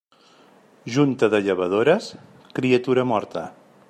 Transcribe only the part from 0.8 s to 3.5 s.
Junta de llevadores, criatura morta.